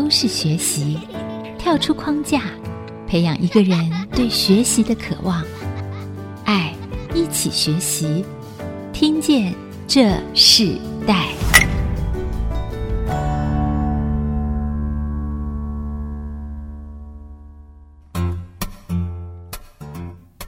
[0.00, 0.98] 都是学习，
[1.58, 2.40] 跳出框架，
[3.06, 3.78] 培养一个人
[4.12, 5.44] 对学习的渴望。
[6.46, 6.74] 爱，
[7.14, 8.24] 一起学习，
[8.94, 9.54] 听见
[9.86, 11.28] 这世代。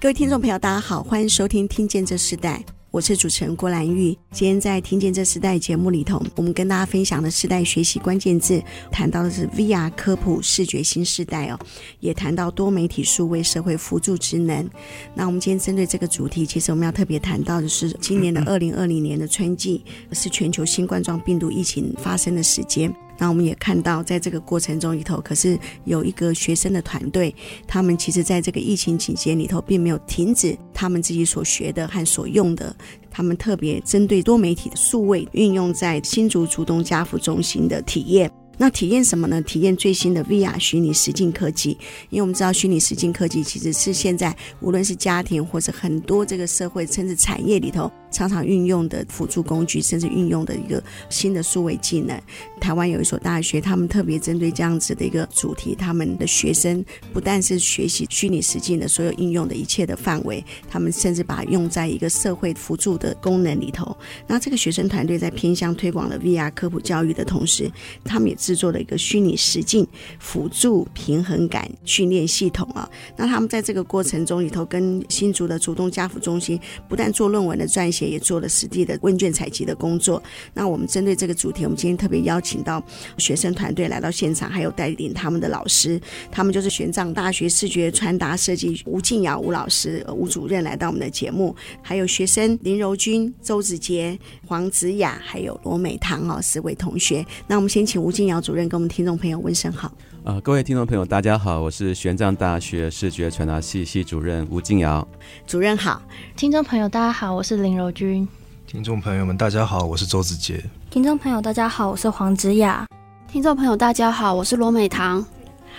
[0.01, 2.65] 各位听众朋友，大家好，欢迎收听《听见这世代》。
[2.93, 4.15] 我是主持人郭兰玉。
[4.33, 11.59] 今天在《听见这时代》节目里头，我们跟大家分享的时代学习关键字，谈到的是 VR 科普视觉新时代哦，
[12.01, 14.69] 也谈到多媒体数位社会辅助职能。
[15.15, 22.95] 那我们今天针对这个主题，其实我们要特别谈到的是，今年的二零二零年的春季是全球新冠状病毒疫情发生的时间。
[23.19, 27.35] 那我们也看到，在这个过程中里头，可是有一个学生的团队，
[27.67, 32.75] 他们其实在这个疫情期间里头，并没有停止他们自己所学的和所用的。
[33.11, 38.31] 他们特别针对多媒体的数位运用在新竹竹东家福中心的体验。
[38.59, 39.41] 那体验什么呢？
[39.43, 41.71] 体验最新的 VR 虚拟实境科技。
[42.11, 47.91] 因为我们知道，虚拟实境科技其实是现在无论是家庭或者很多这个社会甚至产业里头。
[48.13, 52.15] 常常运用的辅助工具，甚至运用的一个新的数位技能。
[52.61, 63.97] 台湾有一所大学，他们特别针对这样子的一个主题，他们的学生不但是学习虚拟实境的所有应用的一切的范围，他们甚至把用在一个社会辅助的功能里头。
[64.27, 67.73] 那这个学生团队在偏向推广了 VR 科普教育的同时，
[68.05, 69.87] 他们也制作了一个虚拟实境
[70.21, 72.87] 辅助平衡感训练系统啊。
[73.17, 78.03] 那他们在这个过程中里头，跟新竹的竹东家扶中心不但做论文的撰写。
[78.03, 80.21] 也做了实地的问卷采集的工作。
[80.53, 82.83] 那我们针对这个主题，我们今天特别邀请到
[83.17, 97.25] 学生团队来到现场，还有带领他们的老师，他们就是玄奘大学视觉传达设计吴静瑶吴老师吴主任来到我们的节目，还有学生林柔君、周子杰、黄子雅，还有罗美棠哦四位同学。
[97.47, 99.89] 那我们先请吴静瑶主任跟我们听众朋友问声好。
[100.25, 105.07] 啊、呃，各位听众朋友，大家好，我是玄奘大学视觉传达系系主任吴静瑶。
[105.47, 106.01] 主任好，
[106.37, 108.27] 听众朋友大家好，我是林柔君。
[108.67, 110.63] 听众朋友们大家好，我是周子杰。
[110.91, 112.87] 听众朋友大家好，我是黄子雅。
[113.29, 115.25] 听众朋友大家好，我是罗美棠。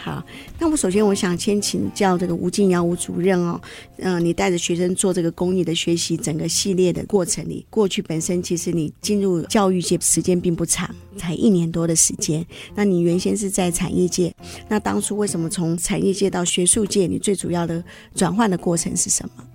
[0.03, 0.21] 好，
[0.59, 3.61] 那我首先我想先请教这个吴静瑶吴主任哦，
[3.99, 12.45] 嗯、你带着学生做这个公益的学习，整个系列的过程里，过去本身其实你进入教育界时间并不长，才一年多的时间。
[12.75, 14.35] 那你原先是在产业界，
[14.67, 17.07] 那当初为什么从产业界到学术界？
[17.07, 17.81] 你最主要的
[18.13, 19.45] 转换的过程是什么？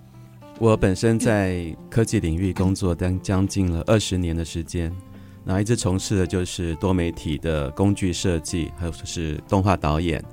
[0.58, 4.90] 我本身在科技领域工作，将将近了二十年的时间，
[5.44, 10.24] 那一直从事的就是多媒体的工具设计，还有就是动画导演。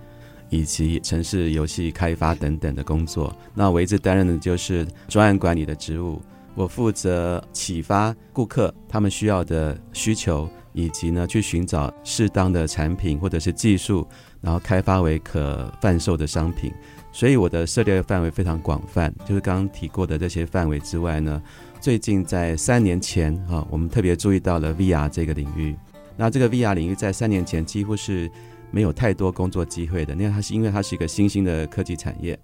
[0.56, 6.22] 以及城市游戏开发等等的工作，那我一直担任的就是专案管理的职务。
[6.54, 14.08] 我负责启发顾客他们需要的需求，以及呢去寻找适当的产品或者是技术，
[14.40, 16.72] 然后开发为可贩售的商品。
[17.12, 21.42] 所以我的涉猎范围非常广泛，就是刚刚提过的这些范围之外呢，
[21.82, 25.76] 最近在三年前啊，我们特别注意到了 VR 这个领域。
[26.16, 28.32] 那这个 VR 领域在三年前几乎是。
[28.72, 32.38] 没有太多工作机会的，那它是因为它是一个新兴的科技产业。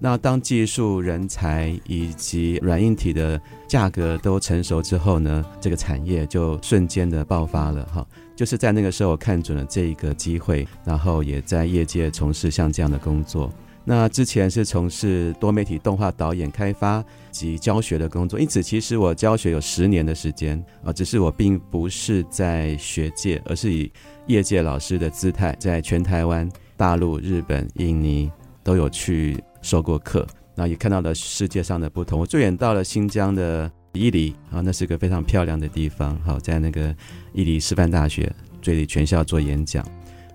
[0.00, 8.06] 那当技术人才以及软硬体的价格都成熟之后呢，这个产业就瞬间的爆发了哈。
[8.36, 13.50] 就是在那个时候我看准了这一个机会，然后也在业界从事像这样的工作。
[13.86, 23.92] 那之前是从事多媒体动画导演开发及教学的工作，因此其实我教学有十年的时间啊，只是我并不是在学界，而是以
[24.26, 32.18] 业界老师的姿态，在全台湾、大陆、日本、印尼都有去授过课，那也看到了世界上的不同。
[32.18, 36.96] 我最远到了新疆的伊犁啊，那是个非常漂亮的地方，好，在那个
[37.34, 39.86] 伊犁师范大学最里全校做演讲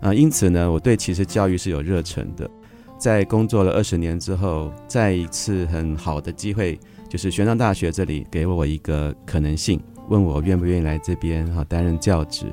[0.02, 2.48] 啊，因此呢，我对其实教育是有热忱的。
[3.00, 6.78] 在工作了二十年之后，再一次很好的机会，
[7.08, 12.46] 就是玄奘大学这里给我一个可能性，问我愿不愿意来这边哈担任教职。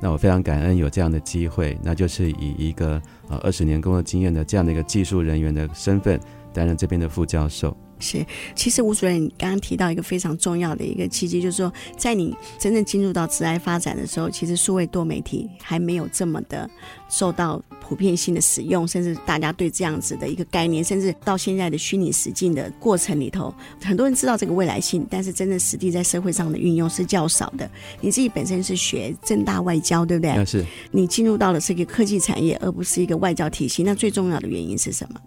[0.00, 6.18] 那我非常感恩有这样的机会，那就是以一个呃二十年工作经验的这样的一个技术人员的身份
[6.54, 7.76] 担任这边的副教授。
[8.00, 8.24] 是，
[8.54, 16.68] 其实吴主任刚刚提到一个非常重要的一个契机，就是说，在你真正进入到职涯发展的时候，其实数位多媒体还没有这么的
[17.08, 27.70] 受到普遍性的使用，甚至大家对这样子的一个概念，甚至到现在的虚拟实境的过程里头，很多人知道这个未来性，但是真正实际在社会上的运用是较少的。
[28.00, 30.44] 你自己本身是学正大外交，对不对？
[30.44, 30.64] 是。
[30.90, 35.20] 你进入到的是一个科技产业，而不是一个外交体系，那最重要的原因是什么？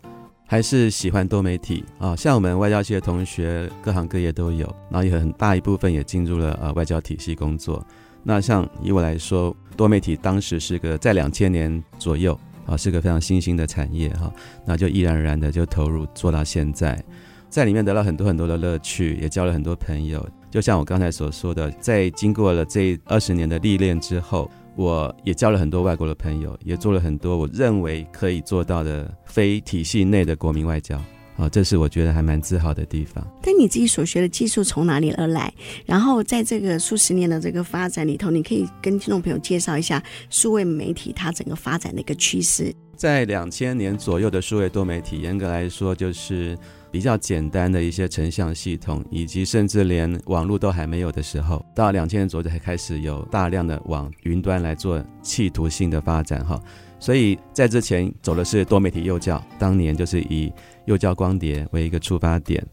[0.53, 7.83] 还是喜欢多媒体啊，像我们外交系的同学，各行各业都有，然后也很大一部分也进入了呃外交体系工作。
[8.21, 14.31] 那像以我来说，多媒体当时是个在两千年左右啊，是个非常新兴的产业哈，
[14.63, 17.03] 那就毅然然的就投入做到现在，
[17.49, 20.23] 在里面得到很多很多的乐趣，也交了很多朋友。
[20.51, 30.99] 就像我刚才所说的，在经过了这二十年的历练之后，我也交了很多外国的朋友，也做了很多我认为可以做到的非体系内的国民外交。
[31.35, 33.25] 啊，这是我觉得还蛮自豪的地方。
[33.41, 35.51] 但你自己所学的技术从哪里而来？
[35.83, 42.71] 然后在这个数十年的这个发展里头，你可以跟听众朋友介绍一下数位媒体它整个发展的一个趋势。
[42.95, 46.55] 在两千年左右的数位多媒体，严格来说就是
[46.93, 56.61] 比较简单的一些成像系统，以及甚至连网络都还没有的时候，到两千年左右才开始有大量的往云端来做企图性的发展哈。
[56.99, 60.53] 所以在之前走的是多媒体幼教，当年就是以
[60.85, 62.63] 幼教光碟为一个出发点。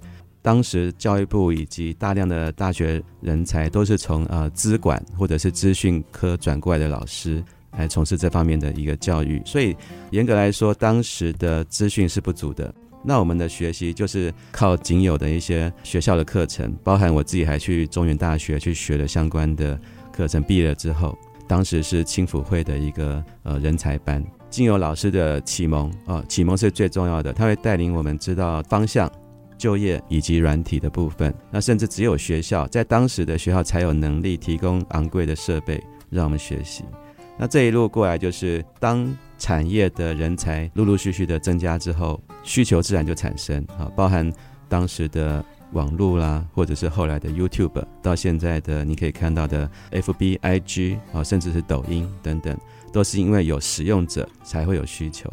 [0.43, 9.41] 当时教育部以及大量的大学人才都是从呃资管或者是资讯科转过来的老师来从事这方面的一个教育。
[9.47, 9.75] 所以
[10.11, 12.75] 严格来说，当时的资讯是不足的。
[13.03, 19.79] 那我们的学习就是靠仅有的一些学校的课程，包含我自己还去中原大学去学了相关的
[20.13, 20.43] 课程。
[20.43, 21.17] 毕业了之后。
[21.49, 29.11] 当时是青辅会的一个呃人才班，经由老师的启蒙啊，启蒙是最重要的，他会带领我们知道方向、
[29.59, 31.35] 就业以及软体的部分。
[31.51, 36.85] 那甚至只有学校在当时的学校才有能力提供昂贵的设备让我们学习。
[37.37, 44.33] 那这一路过来，就是当产业的人才陆陆续续的增加之后，需求自然就产生啊，包含
[44.69, 45.45] 当时的。
[45.73, 52.59] 网络啦，或者是后来的 YouTube，到现在的你可以看到的 FB、IG 啊，甚至是抖音等等，
[52.93, 55.33] 都是因为有使用者才会有需求。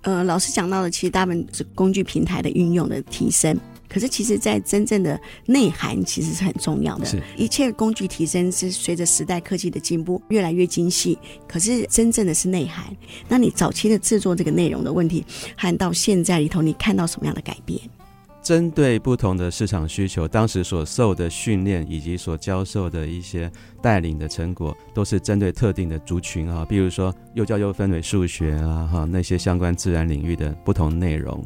[0.00, 3.56] 呃，老师讲到的其实大部分是工具平台的运用的提升，
[3.88, 7.04] 可是其实在真正的内涵其实是很重要的。
[7.04, 11.18] 是，一切工具提升是随着时代科技的进步越来越精细，
[11.48, 12.84] 可是真正的是内涵。
[13.28, 15.24] 那你早期的制作这个内容的问题，
[15.56, 17.80] 和到现在里头你看到什么样的改变？
[18.42, 23.50] 针对不同的市场需求，当时所受的训练以及所教授的一些
[23.82, 31.44] 带领的成果，都是针对特定的族群啊，比如说幼教又分为数学啊哈那些相关自然领域的不同内容。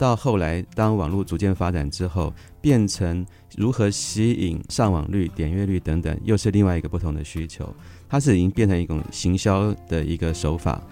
[0.00, 7.68] 到后来，当网络逐渐发展之后，变成如何吸引上网率、点阅率等等，又是另外一个不同的需求。
[8.08, 10.82] 它是已经变成一种行销的一个手法，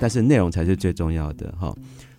[0.00, 1.72] 但是内容才是最重要的哈。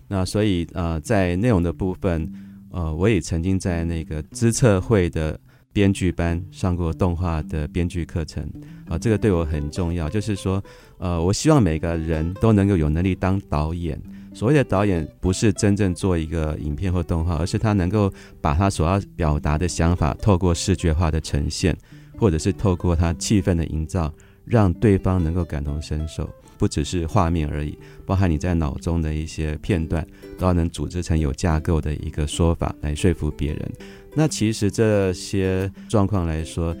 [0.08, 2.32] 那所以呃，在内容的部分。
[2.70, 5.40] 呃，我也曾经在那个知策会的
[5.72, 8.48] 编剧班上过动画的编剧课程，
[8.88, 10.08] 啊、这个对我很重要。
[10.08, 10.62] 就是说，
[10.98, 14.00] 呃，我希望每个人都能够有能力当导演。
[14.34, 21.76] 所谓的导演，不是真正做一个影片或动画，而是他能够把他所要表达的想法，透过视觉化的呈现，
[22.16, 24.12] 或者是透过他气氛的营造，
[24.44, 26.28] 让对方能够感同身受。
[26.56, 30.04] 不只是画面而已，包含你在脑中的一些片段，
[30.36, 33.72] 都要能组织成有架构的一个说法来说服别人。
[34.18, 36.76] 那其实这些状况来说，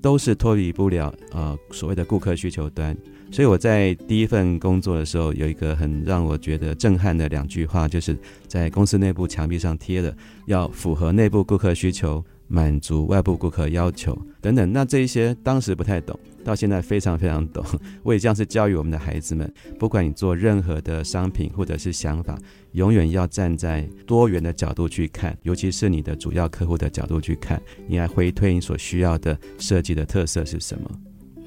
[0.00, 2.96] 都是脱离不了呃所谓的顾客需求端。
[3.32, 8.16] 所以我在第一份工作的时候，有一个很让我觉得震撼的两句话，就是
[8.46, 10.16] 在公司内部墙壁上贴的，
[10.46, 12.24] 要符合内部顾客需求。
[12.48, 17.64] 满足外部顾客要求等等，那这一些当时不太懂，到现在非常非常懂。
[18.02, 22.38] 我也这样是教育我们的孩子们，不管你做任何的商品或者是想法，
[22.72, 30.90] 永远要站在多元的角度去看，尤其是你的主要客户的角度去看，你来回推你所需要的设计的特色是什么。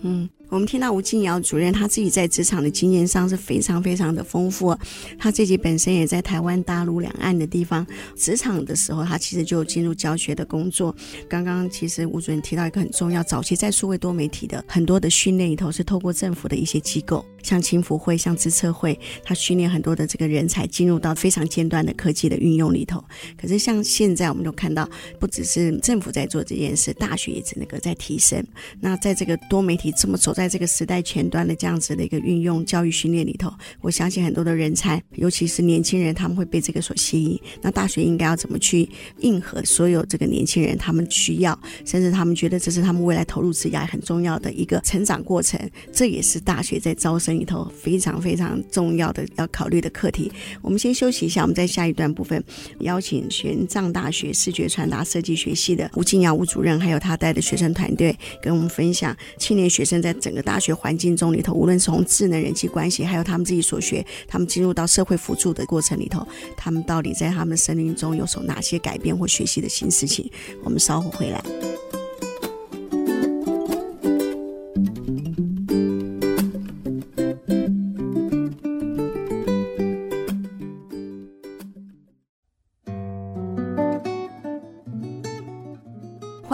[0.01, 0.29] 嗯。
[0.49, 4.75] 我们听到吴敬尧主任他自己在职场的经验上是非常非常的丰富，
[5.19, 10.95] 他自己本身也在台湾、大陆两岸的地方职场的时候，他其实就进入教学的工作。
[11.29, 23.03] 刚刚其实吴主任提到一个很重要，早期在数位多媒体的很多的训练里头是透过政府的一些机构，像青辅会、像资策会，他训练很多的这个人才进入到非常尖端的科技的运用里头。
[23.39, 24.89] 可是像现在我们都看到，
[25.19, 28.43] 不只是政府在做这件事，大学也只能够在提升。
[28.79, 30.33] 那在这个多媒体这么走。
[30.39, 37.37] 在这个时代前端的这样子的一个运用教育训练里头，我相信很多的人才，尤其是年轻人，他们会被这个所吸引。
[37.61, 45.59] 那大学应该要怎么去应和所有这个年轻人他们需要，甚至他们觉得这是他们未来投入职业很重要的一个成长过程，
[45.91, 50.31] 这也是大学在招生里头非常非常重要的要考虑的课题。
[50.61, 52.41] 我们先休息一下，我们在下一段部分
[52.79, 60.15] 邀请玄奘大学视觉传达设计学系的吴敬尧吴主任，还有他带的学生团队，跟我们分享青年学生在。
[60.19, 66.23] 整整个大学环境中里头，无论是从智能人际关系，还有他们自己所学，他们进入到社会辅助的过程里头，
[66.55, 70.29] 他们到底在他们生命中有所哪些改变或学习的新事情？
[70.63, 71.43] 我们稍后回来。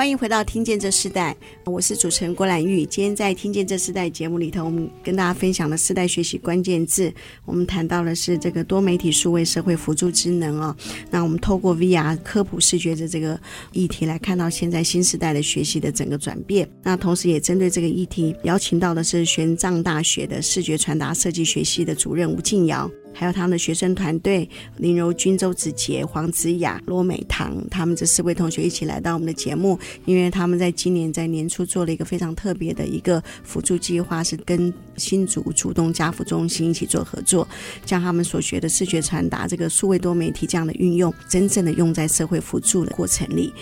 [0.05, 1.35] 欢迎回到《听见这世代》，
[1.71, 2.85] 我是主持人郭兰玉。
[2.85, 7.11] 今天在《听见这世代》节目里头，我们跟大家分享的世代学习关键字，
[7.43, 10.77] 我们谈到的是这个多媒体数位社会辅助职能哦。
[11.09, 16.69] 那我们透过 VR 科普视觉的这个议题来看到现在新时代的学习的整个转变。
[16.83, 22.87] 那同时也针对这个议题，邀请到的是玄奘大学的视觉传达设计学系的主任吴静瑶。
[23.15, 37.47] 还有他们的学生团队林柔君、周子杰、黄子雅、罗美棠，他们这四位同学一起来到我们的节目，因为他们在今年在年初做了一个非常特别的一个辅助计划，是跟新竹主动家扶中心一起做合作，
[37.85, 43.53] 将他们所学的视觉传达这个数位多媒体这样的运用，真正的用在社会辅助的过程里。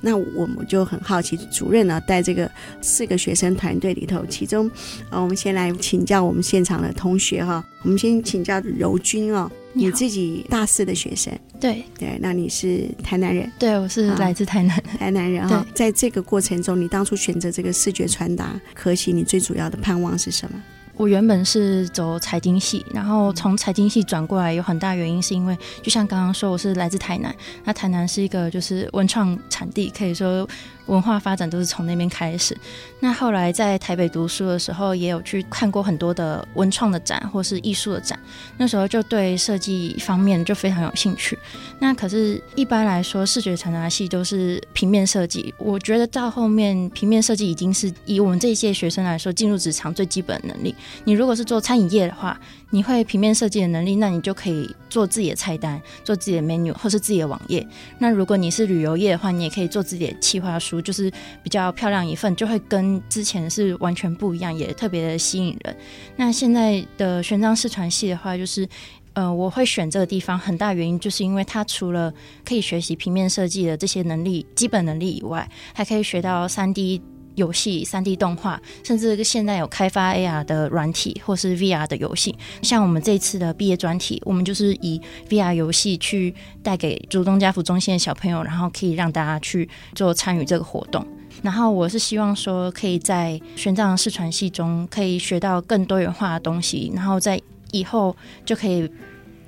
[0.00, 2.50] 那我们就很好奇，主任呢带这个
[2.80, 4.70] 四个学生团队里头，其中，
[5.10, 11.82] 呃，我们先来请教我们现场的同学哈，我们先请教柔君哦，你，你自己大四的学生，对。
[11.98, 20.62] 对，那你是台南人，对，我是来自台南，台南人哈，在这个过程中，你当初选择这个视觉传达科系，你最主要的盼望是什么？
[20.98, 30.46] 我原本是走财经系，然后从财经系转过来，有很大原因是因为，就像刚刚说，我是来自台南，那台南是一个就是文创产地，可以说。
[30.88, 32.54] 文化发展都是从那边开始。
[33.00, 38.18] 那后来在台北读书的时候，也有去看过很多的文创的展或是艺术的展。
[38.56, 41.38] 那时候就对设计方面就非常有兴趣。
[41.78, 45.54] 那可是，一般来说，视觉传达系都是平面设计。
[45.58, 50.74] 我觉得到后面，平面设计已经是以我们这一届学生来说，进入职场最基本的能力。
[51.04, 52.40] 你如果是做餐饮业的话，
[52.70, 57.66] 你会平面设计的能力，那你就可以做自己的菜单，做自己的 menu 或是自己的网页。
[57.98, 60.77] 那如果你是旅游业的话，你也可以做自己的企划书。
[60.80, 61.10] 就是
[61.42, 65.76] 比较漂亮一份，就会跟之前是完全不一样，也特别的吸引人。
[66.16, 68.68] 那现在的玄奘师传系的话，就是
[69.12, 72.12] 呃，我会选这个地方，很大原因就是因为它除了
[72.44, 77.02] 可以学习平面设计的这些能力、基本能力以外，还可以学到三 D。
[77.38, 82.36] 游戏、三 D 动画，甚至现在有开发 AR 的软体或是 VR 的游戏。
[82.62, 91.06] 像我们这次的毕业专题，我们就是以 VR 游戏去带给竹东家福中心的小朋友，然后可以让大家去做参与这个活动。
[91.42, 97.40] 然后我是希望说，可以在玄奘视传系中可以学到更多元化的东西，然后在
[97.70, 98.14] 以后
[98.44, 98.90] 就可以。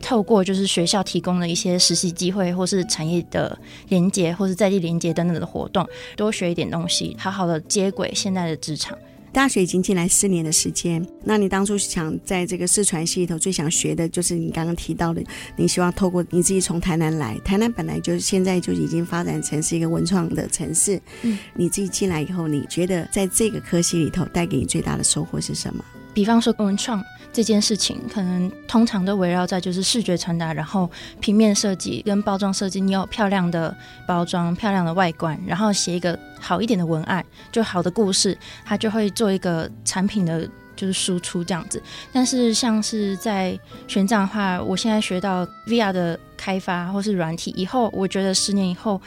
[0.00, 3.56] 透过就是学校提供的一些实习机会，或是产业的
[3.88, 8.96] 连接，或是在地连接等等的活动，多学一点东西，好好的接轨现在的职场。
[9.32, 15.22] 大学已经进来四年的时间，那你当初想在这个视传系里头最想学的就是你刚刚提到的，
[15.54, 25.84] 你希望透过你自己从台南来，台南本来就是现在就已经发展成是一个文创的城市，嗯，你自己进来以后，你觉得在这个科系里头带给你最大的收获是什么？
[26.12, 30.90] 比方说文创这件事情，可能通常都围绕在就是视觉传达，然后
[31.20, 32.80] 平面设计跟包装设计。
[32.80, 33.74] 你有漂亮的
[34.06, 41.80] 包装、漂亮的外观，然后写一个好一点的文案，就好的故事，它就会做一个产品的就是输出这样子。
[42.12, 49.00] 但是像是在玄奘的话，我现在学到 VR 的开发或是软体，以后我觉得十年以后。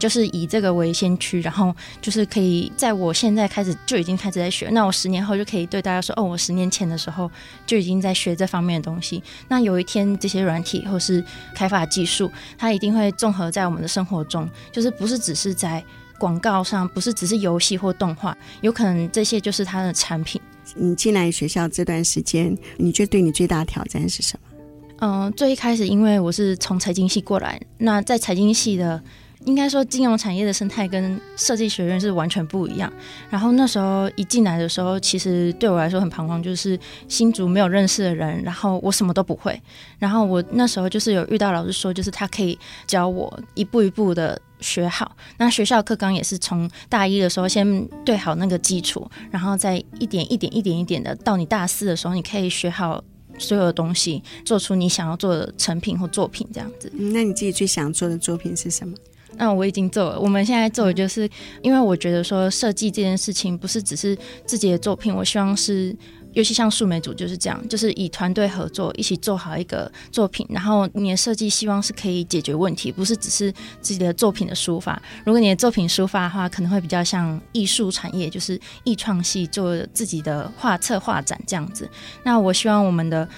[0.00, 7.30] 就是以这个为先驱，然后就是可以在我现在开始就已经开始在学，那我十年后就可以对大家说，哦，我十年前的时候
[7.66, 9.22] 就已经在学这方面的东西。
[9.46, 11.22] 那有一天这些软体或是
[11.54, 15.84] 开发技术，它一定会综合在我们的生活中，就是不是只是在
[16.18, 20.40] 广告上，不是只是游戏或动画，有可能这些就是它的产品。
[20.74, 24.58] 你进来学校这段时间，你觉得对你最大的挑战是什么？
[25.00, 29.02] 嗯、呃，最一开始因为我是从财经系过来，那在财经系的。
[29.46, 32.92] 应该说，金融产业的生态跟设计学院是完全不一样。
[33.30, 36.78] 然后那时候一进来的时候，其实对我来说很彷徨，就是
[37.08, 39.58] 新竹没有认识的人，然后我什么都不会。
[39.98, 45.16] 然后我那时候就是有遇到老师说，就是他可以教我一步一步的学好。
[45.38, 53.02] 那学校课纲也是从大一的时候先对好那个基础，然后再一点一点一点一点的到你大四的时候，你可以学好
[53.38, 56.92] 所有的东西，做出你想要做的成品或作品这样子。
[56.94, 58.94] 嗯，那你自己最想做的作品是什么？
[59.36, 60.20] 那我已经做了。
[60.20, 61.28] 我们现在做的就是，
[61.62, 65.96] 因为我觉得说设计这件事情不是只是自己的作品，我希望是，
[66.32, 70.46] 尤其像数媒组就是这样，就是以团队合作一起做好一个作品。
[70.50, 75.00] 然后你的设计希望是可以解决问题，不是只是自己的作品的抒发。
[75.24, 81.88] 如果你的作品抒发的话，可能会比较像艺术产业，就是艺创系做自己的画册画展这样子。
[82.22, 83.28] 那我希望我们的。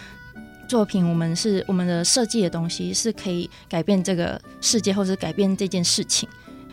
[0.73, 6.27] 作品，我们是我们的设计的东西，是可以改变这个世界，或者改变这件事情，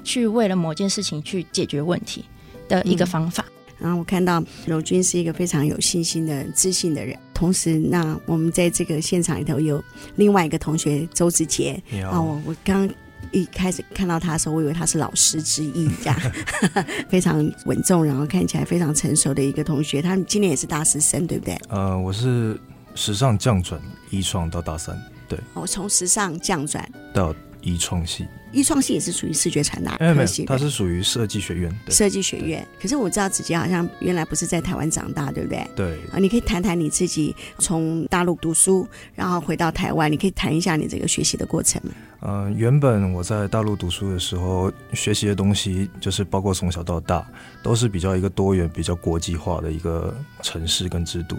[0.06, 2.24] 去为了某件事情去解决问题
[2.70, 3.44] 的一个方法。
[3.50, 7.14] 嗯、然后我看到柔君是一个非常有信心的、自信的人。
[7.34, 9.84] 同时，那我们在这个现场里头有
[10.16, 11.74] 另外一个同学周志杰
[12.10, 12.90] 啊，我我刚
[13.32, 16.18] 一开始看到他的时候，我以为他是老师之一，这样
[17.12, 20.02] 非常稳重，然后看起来非常成熟的一个同学。
[20.02, 21.58] 他今年也是大四生，对不对？
[21.68, 22.58] 呃，我是
[22.96, 25.40] 时尚降转一创到大三，对。
[25.54, 28.28] 我、哦、从时尚降转到一创系。
[28.52, 31.80] 一创系也是属于视觉传达科系，它是属于设计学院。
[31.90, 35.68] 设计学院，可是我知道子杰好像原来不是在台湾长大，对不对？
[35.76, 36.00] 对。
[36.12, 41.92] 啊，你可以谈谈你自己从大陆读书，然后回到台湾，你可以谈一下你这个学习的过程吗？
[42.22, 47.26] 嗯、原本我在大陆读书的时候，学习的东西就是包括从小到大
[47.64, 51.38] 都是比较一个多元、比较国际化的一个城市跟制度。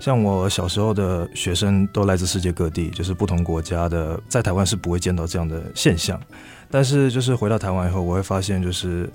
[0.00, 6.20] 像我小时候的学生都来自世界各地，就是不同国家的，在台湾是不会见到这样的现象。
[6.68, 9.08] 但是，就是回到台湾以后，我会发现，就是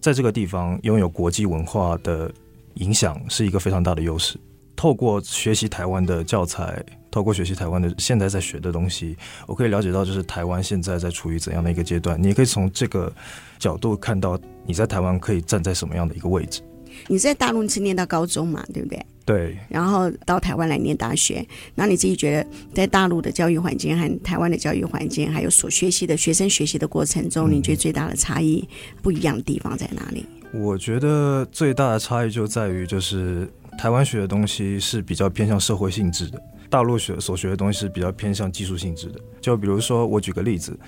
[0.00, 2.28] 在这个地方拥有国际文化的
[2.74, 4.36] 影响是一个非常大的优势。
[4.74, 12.20] 透过学习台湾的教材，透过学习台湾的现在在学的东西，我可以了解到，就是台湾现在在处于怎样的一个阶段。
[12.22, 13.12] 你也可以从这个
[13.58, 16.60] 角度看到，你在台湾可以站在什么样的一个位置。
[17.06, 19.06] 你在大陆是念到高中嘛，对不对？
[19.24, 19.56] 对。
[19.68, 28.66] 然后到台湾来念大学，那你自己觉得在大陆的教育环境和台湾的教育环境，还有所学习的学生学习的过程中，你觉得最大的差异
[29.02, 30.26] 不一样的地方在哪里？
[30.52, 33.46] 我觉得最大的差异就在于，就是
[33.78, 39.20] 台湾学的东西是比较偏向社会性质的，大陆学所学的东西是比较偏向技术性质的。
[39.40, 40.78] 就比如说，我举个例子。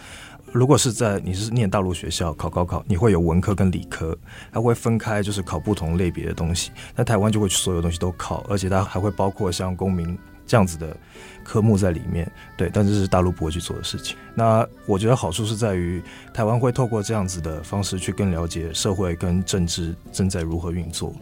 [0.53, 4.19] 如果是在你是念大陆学校考高考，你会有文科跟理科，
[4.51, 6.73] 它会分开，就是考不同类别的东西。
[6.97, 10.19] 那台湾就会所有东西都考，而且它还会包括像公民
[10.49, 10.97] 这样子的
[11.45, 12.29] 科目在里面。
[12.57, 14.17] 对，但这是大陆不会去做的事情。
[14.35, 16.03] 那我觉得好处是在于，
[16.35, 21.15] 台湾会透过这样子的方式去更了解社会跟政治正在如何运作，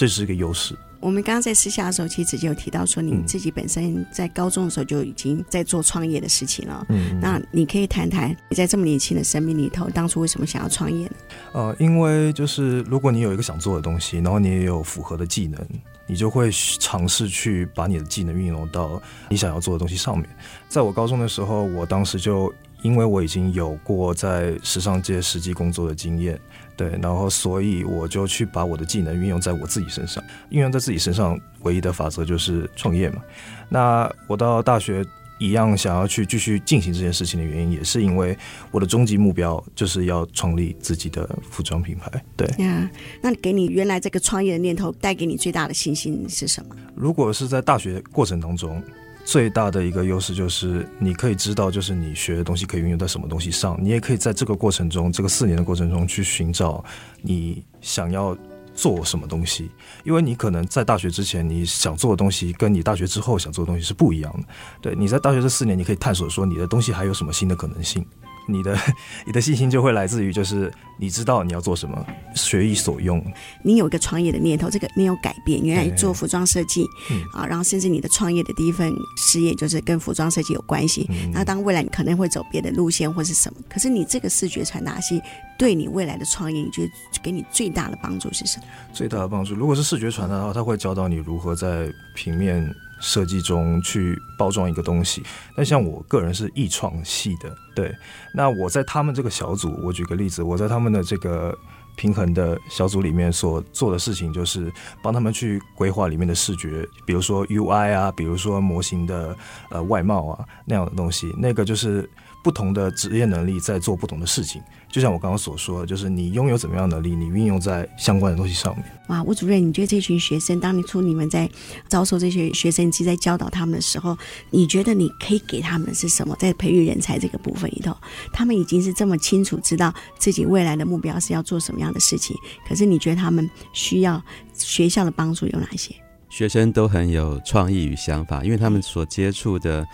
[0.00, 0.74] 这是一个优势。
[0.98, 6.86] 我们刚刚在私下的时候，其实就有提到说，你自己本身在高中的时候就已经在做创业的事情了。
[6.88, 11.12] 嗯，那你可以谈谈你在这么年轻的生命里头，当初为什么想要创业呢？
[11.52, 15.62] 呃，因为就是如果你有一个想做的东西，然后你也有符合的技能，
[16.06, 20.26] 你就会尝试去把你的技能运用到你想要做的东西上面。
[20.66, 26.40] 在我高中的时候，我当时就因为我已经有过在时尚界实际工作的经验。
[26.80, 33.20] 对，然后所以我就去把我的技能运用在我自己身上，运用在自己身上，唯一的法则就是创业嘛。
[33.68, 35.04] 那我到大学
[35.38, 38.34] 一样想要去继续进行这件事情的原因，也是因为
[38.70, 42.10] 我的终极目标就是要创立自己的服装品牌。
[42.34, 42.90] 对呀，
[43.20, 46.74] 那给你原来这个创业的念头带给你最大的信心是什么？
[46.94, 48.82] 如果是在大学过程当中。
[49.24, 53.78] 最大的一个优势就是，你可以知道，就是你学的东西可以运用在什么东西上。
[53.80, 56.84] 你也可以在这个过程中，这个四年的过程中去寻找
[57.22, 58.36] 你想要
[58.74, 59.70] 做什么东西。
[60.04, 64.48] 因为你可能在大学之前你想做的东西，跟你大学之后想做的东西是不一样的。
[64.80, 68.04] 对，你在大学这四年，你可以探索说你的东西还有什么新的可能性。
[68.46, 68.76] 你的
[69.26, 73.24] 你的信心就会来自于，就是你知道你要做什么，学以所用。
[73.62, 75.60] 你有一个创业的念头，这个没有改变。
[75.62, 81.06] 原来做服装设计，嗯、啊，然后甚至你的创业的第一份事业就是跟服装设计有关系。
[81.10, 85.20] 嗯、那当未来你可能会走别的路线或是什么，可是你这个视觉传达系
[85.58, 88.64] 对你未来的创业，你觉得给你最大的帮助是什么？
[88.92, 92.68] 最大的帮助，如果是视觉传达的话，它会教导你如何在平面。
[93.00, 95.22] 设计中去包装一个东西，
[95.56, 97.92] 那像我个人是艺创系的，对，
[98.34, 101.56] 那我在他们这个小组，我举个例子，我在他们的这个
[101.96, 104.70] 平衡的小组里面所做的事情，就是
[105.02, 109.36] 帮他们去规划里面的视觉，比如说 UI 啊，比如说模型的
[109.70, 112.08] 呃外貌啊那样的东西，那个就是。
[112.42, 118.84] 不同的职业能力在做不同的事情，就像我刚刚所说的，就是你拥有怎么样的能力，你运用在相关的东西上面。
[119.08, 121.48] 哇，吴主任，你觉得这群学生，当初你们在
[121.88, 124.16] 招收这些学生及在教导他们的时候，
[124.50, 126.34] 你觉得你可以给他们的是什么？
[126.38, 127.94] 在培育人才这个部分里头，
[128.32, 132.34] 他们已经是这么清楚知道自己未来的目标是要做什么样的事情，
[132.66, 134.22] 可是你觉得他们需要
[134.54, 135.94] 学校的帮助有哪些？
[136.30, 139.86] 学生都很有创意与想法，因为他们所接触的。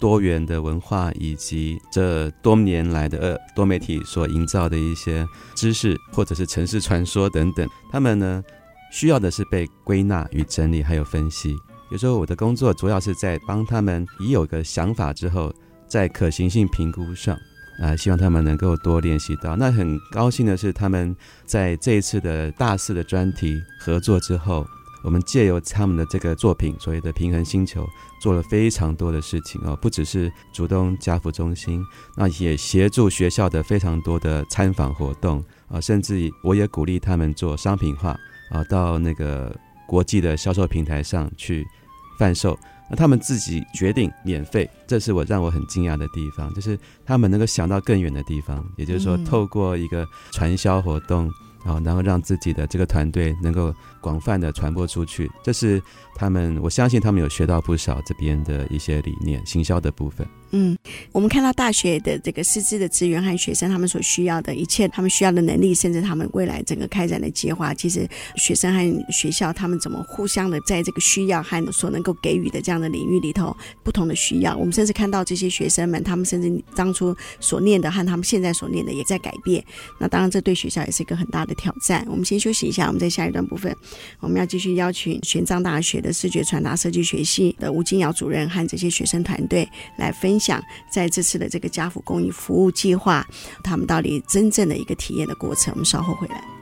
[0.00, 8.42] 多元的文化以及这多年来的呃多媒体所营造的一些知识，或者是城市传说等等，他们呢
[8.92, 11.56] 需要的是被归纳与整理，还有分析。
[11.90, 15.52] 有时候我的工作主要是在帮他们已有个想法之后，
[15.86, 17.36] 在可行性评估上
[17.82, 19.56] 啊、希望他们能够多练习到。
[19.56, 24.66] 那很高兴的是，他们在这一次的大四的专题合作之后。
[25.02, 27.86] 我们借由他们的这个作品，所谓的平衡星球，
[28.20, 31.84] 做了非常多的事情哦，不只是主动家扶中心，
[32.16, 38.16] 那也协助学校的非常多的参访活动啊，甚至我也鼓励他们做商品化
[38.50, 39.54] 啊，到那个
[39.86, 41.66] 国际的销售平台上去
[42.18, 42.58] 贩售。
[42.90, 51.30] 那他们自己决定免费，这是我让我很惊讶的地方，就是他们能够想到更远的地方，也就是说，透过一个传销活动，
[51.68, 55.80] 啊，然后让自己的这个团队能够广泛的传播出去，这是
[56.14, 60.26] 他们，我相信他们有学到不少这边的一些理念，行销的部分。
[60.50, 60.76] 嗯，
[61.12, 79.62] 我们看到大学的这个师资的资源和学生他们所需要的一切，他们需要的能力，甚至他们未来整个开展的计划，其实学生和学校他们怎么互相的在这个需要和所能够给予的这样的领域里头不同的需要，我们甚至看到这些学生们，他们甚至当初所念的和他们现在所念的也在改变。
[79.98, 82.06] 那当然，这对学校也是一个很大的挑战。
[82.08, 83.76] 我们先休息一下，我们在下一段部分，
[84.20, 90.37] 我们要继续邀请玄奘大学的视觉传达设计学系的吴金尧主任和这些学生团队来分。
[90.38, 93.26] 想在这次的这个家福公益服务计划，
[93.62, 96.57] 他们到底真正的一个体验的过程，我们稍后回来。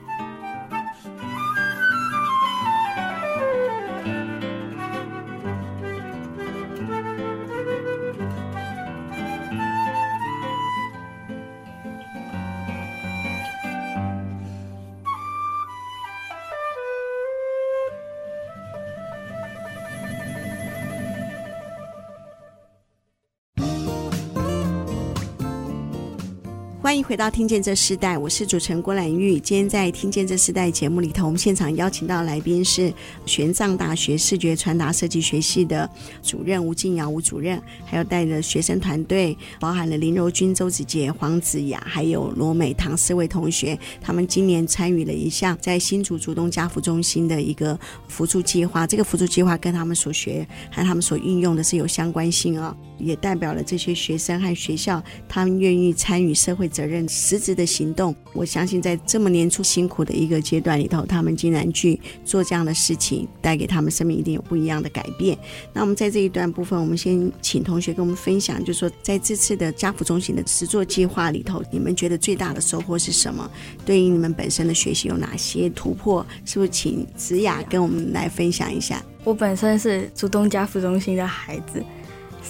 [27.06, 29.38] 回到《听见这世代》，我是主持人郭兰玉。
[29.38, 32.92] 今天在《听见这世代》节目里头，我们现场邀请到来宾是
[33.24, 35.88] 玄奘大学视觉传达设计学系的
[36.20, 43.78] 主任吴金尧吴主任，还有带着学生团队，包含了林柔君、周子杰、黄子雅，还有罗美棠四位同学。
[44.00, 65.36] 他们今年参与了一项在新竹竹东家扶中心的一个辅助计划，这个辅助计划跟他们所学和他们所运用的是有相关性啊、哦，也代表了这些学生和学校他们愿意参与社会责任实质的行动，我相信在这么年初辛苦的一个阶段里头，他们竟然去做这样的事情，带给他们生命一定有不一样的改变。
[65.72, 73.50] 那我们在这一段部分，我们先请同学跟我们分享，就是说在这次的家福中心的实作计划里头，你们觉得最大的收获是什么？
[73.84, 76.24] 对于你们本身的学习有哪些突破？
[76.44, 79.02] 是不是请子雅跟我们来分享一下？
[79.24, 81.82] 我本身是主动家福中心的孩子。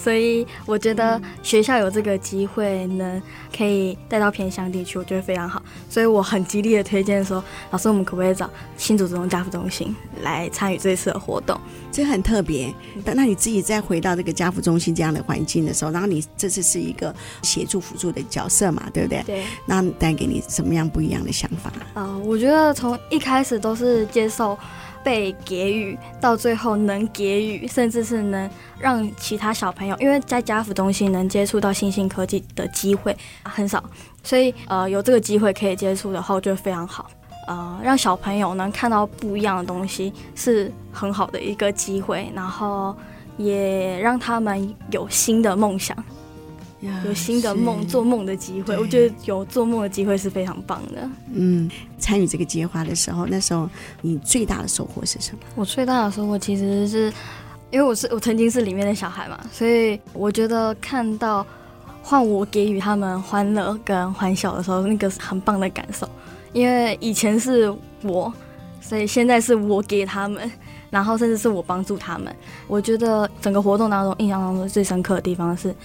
[0.01, 3.21] 所以我觉得学校有这个机会能
[3.55, 5.61] 可以带到偏乡地区，我觉得非常好。
[5.89, 11.59] 所以我很极力的推荐说，老师，我们可不可以找新竹竹东家福中心来参与这次的活动？
[11.91, 12.73] 这很特别。
[13.03, 19.23] 但那你自己再回到这个家福中心这样的环境的时候，然后你这次是一个协助辅助的角色嘛，对不对？
[19.25, 19.43] 对。
[19.65, 21.69] 那带给你什么样不一样的想法？
[21.93, 24.57] 啊、呃，我觉得从一开始都是接受。
[25.07, 33.81] 被给予到最后能给予，甚至是能让其他小朋友，因为在家扶中心能接触到新兴科技的机会很少，
[34.21, 37.09] 所以呃有这个机会可以接触的话，我觉得非常好。
[37.47, 42.93] 呃，让小朋友能看到不一样的东西是很好的一个机会，然后
[43.37, 45.95] 也让他们有新的梦想。
[46.79, 51.09] 有新的梦，做梦的机会，我觉得有做梦的机会是非常棒的。
[51.33, 53.67] 嗯，参与这个计划的时候，那时候
[54.01, 55.39] 你最大的收获是什么？
[55.55, 57.11] 我最大的收获其实是，
[57.71, 61.43] 因为我是我曾经是里面的小孩嘛，所以我觉得看到
[62.03, 66.07] 换我给予他们欢乐跟欢笑的时候，那个是很棒的感受。
[66.53, 68.31] 因为以前是我，
[68.81, 70.49] 所以现在是我给他们，
[70.91, 72.33] 然后甚至是我帮助他们。
[72.67, 75.75] 我觉得整个活动当中，印象当中最深刻的地方是。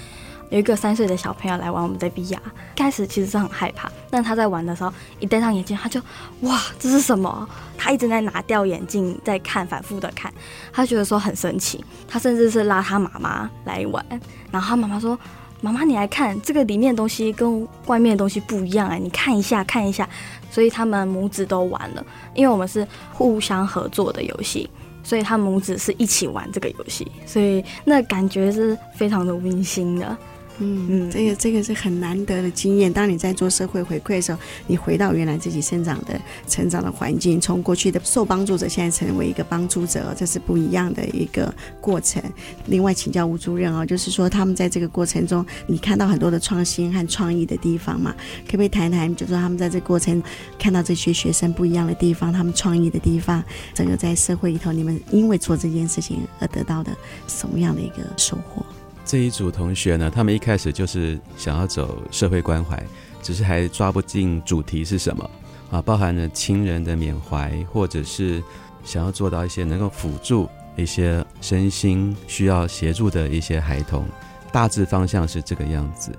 [0.52, 2.36] 有一个三岁的小朋友来玩我们的 VR，
[2.76, 5.98] 开始其实是很害怕，但他在玩的时候，一戴上眼镜，他就
[6.42, 7.48] 哇，这是什么？
[7.78, 10.30] 他一直在拿掉眼镜在看，反复的看，
[10.70, 11.82] 他觉得说很神奇。
[12.06, 14.04] 他甚至是拉他妈妈来玩，
[14.50, 15.18] 然后他妈妈说
[15.62, 20.06] ：“妈妈，你来看，这个里面的东西跟外面的东西不一样哎，你看一下，看一下。”
[20.52, 24.68] 所以他们母子都玩了，因为我们是互相合作的游戏，
[25.02, 30.14] 所以他母子是一起玩这个游戏，所以那感觉是非常的温馨的。
[30.58, 32.92] 嗯嗯，这个这个是很难得的经验。
[32.92, 42.22] 当你在做社会回馈的时候，你回到原来自己生长的、成长的环境，从过去的受帮助者，现在成为一个帮助者，这是不一样的一个过程。
[42.66, 48.14] 另外，请教吴主任哦，就是说他们在这个过程中，你看到很多的创新和创意的地方嘛？
[48.46, 50.22] 可不可以谈谈，就是说他们在这个过程
[50.58, 53.42] 看到这些学生不一样的地方，他们创意的地方，
[53.74, 58.64] 整个在社会里头，你们因为做这件事情而得到的什么样的一个收获？
[59.12, 62.82] 这一组同学呢，他们一开始就是想要走社会关怀，
[63.20, 65.30] 只是还抓不进主题是什么
[65.70, 68.42] 啊，包含了亲人的缅怀，或者是
[68.82, 74.06] 想要做到一些能够辅助一些身心需要协助的一些孩童，
[74.50, 76.10] 大致方向是这个样子。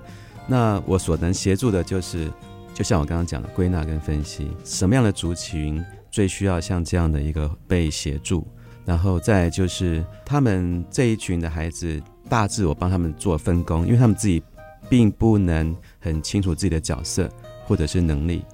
[0.46, 2.30] 那我所能协助的就是，
[2.72, 8.46] 就像我刚刚讲的，归纳跟分析，什么样的族群最需要像这样的一个被协助。
[8.84, 14.42] 然后再就是他们这一群的孩子，大致我帮他们做分工，因为他们自己
[14.88, 17.28] 并不能很清楚自己的角色
[17.66, 18.44] 或者是能力，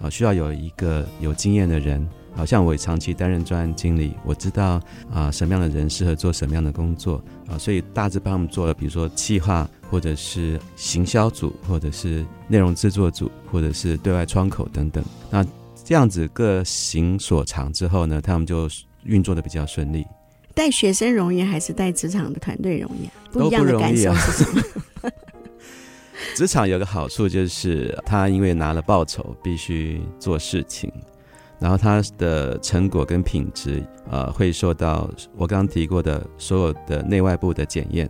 [0.00, 2.06] 啊，需要有一个有经验的人。
[2.36, 4.78] 好像我也长期担任专案经理，我知道
[5.10, 15.02] 啊什么样的人适合做什么样的工作啊，所以大致帮他们做了，比如说企划，或者是行销组，或者是内容制作组，或者是对外窗口等等。
[15.30, 15.42] 那
[15.82, 18.68] 这样子各行所长之后呢，他们就
[19.04, 20.04] 运作的比较顺利。
[20.56, 23.12] 带学生容易还是带职场的团队容易啊？
[23.30, 24.62] 不一样的感受是什么？
[26.34, 30.90] 职场有个好处就是，他因为拿了报酬，必须做事情。
[31.58, 38.08] 然后他的成果跟品质，呃，会受到我刚刚提过的所有的内外部的检验。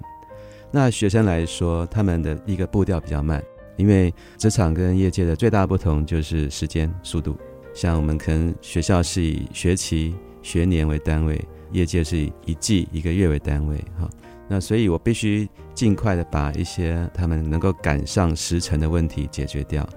[0.71, 3.43] 那学生来说，他们的一个步调比较慢，
[3.77, 7.37] 因为职场跟业界的最大不同就是时间速度。
[7.75, 13.77] 像我们可能学校是以学期、学年为单位，业界是以季、一个月为单位。
[13.99, 14.09] 哈，
[14.49, 19.89] 那所以我必须尽快的把一些他们能够赶上时程的问题解决掉。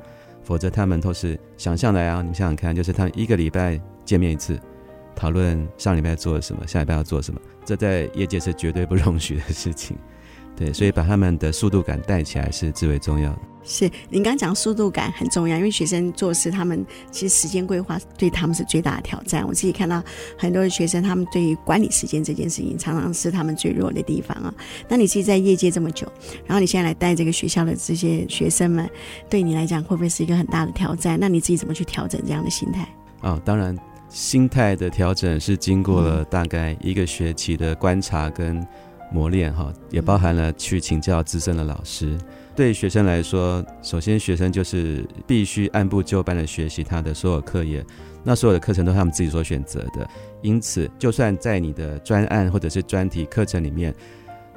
[0.42, 2.24] 否则他们都是想象来啊！
[2.24, 4.60] 你想想看，就是他们一个礼拜见面一次，
[5.16, 9.96] 讨论上礼拜做了什么，下礼拜要做什么，这在业界是绝对不容许的事情。
[10.56, 13.40] 对，所以把他们的速度感带起来是至为重要的。
[13.63, 19.45] 是，您刚刚讲速度感很重要，因为学生做事，他们其实时间规划对他们是最大的挑战。
[19.48, 20.02] 我自己看到
[20.38, 24.54] 很多的学生，他们对于管理时间这件事情，常常是他们最弱的地方啊。
[24.88, 26.12] 那你自己在业界这么久，
[26.45, 28.89] 然后你现在来带这个学校的这些学生们，
[29.30, 31.17] 对你来讲会不会是一个很大的挑战？
[31.19, 32.82] 那你自己怎么去调整这样的心态？
[33.22, 33.78] 啊、哦，当然，
[34.10, 38.65] 心态的调整是经过了大概一个学期的观察跟
[39.12, 42.17] 磨练哈，也包含了去请教资深的老师。
[42.60, 47.82] 对学生来说，首先学生就是必须按部就班的学习他的所有课业，
[48.22, 50.06] 那所有的课程都是他们自己所选择的。
[50.41, 53.95] 因此，就算在你的专案或者是专题课程里面，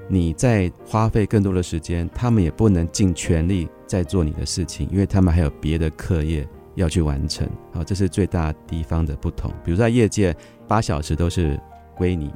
[0.08, 7.48] 你在花费更多的时间，他们也不能尽全力在做你的事情，因为他们还有别的课业要去完成。
[7.72, 9.48] 好，这是最大地方的不同。
[9.64, 10.34] 比如在业界，
[10.66, 11.56] 八小时都是
[11.96, 12.32] 归你。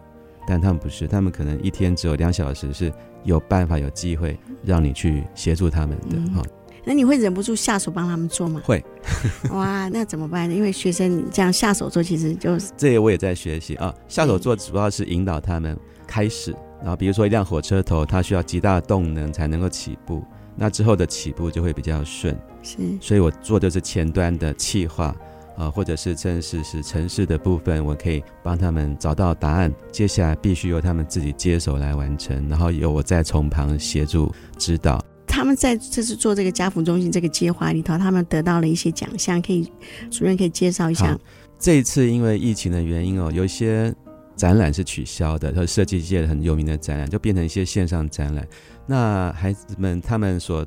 [0.46, 2.92] 但他们不是，他们可能一天只有两小时是
[3.27, 6.45] 有办法、有机会让你去协助他们的哈、嗯。
[6.85, 8.62] 那你会忍不住下手帮他们做吗？
[8.65, 8.83] 会。
[9.51, 10.55] 哇，那怎么办呢？
[10.55, 13.93] 因为学生这样下手做，其实就是 这些我也在学习啊。
[14.09, 22.39] 下手做主要是引导他们开始，然后比如说一辆火车头，它需要极大的动能才能够起步，那之后的起步就会比较顺。
[22.62, 25.15] 是，所以我做的是前端的企划。
[25.57, 29.73] 啊，或者是正式是城市的部分，我可以帮他们找到答案。
[29.90, 35.03] 接下来必须由他们自己接手来完成，然后由我再从旁协助指导。
[35.27, 39.71] 他们在这次做这个家福中心这个计划里头，他们得到了一些奖项，可以
[40.11, 41.19] 主任可以介绍一下。
[41.59, 43.92] 这一次因为疫情的原因哦，有一些
[44.37, 48.47] 展览是取消的，和设计界很有名的展览就变成一些线上展览。
[48.87, 50.64] 那孩子们他们所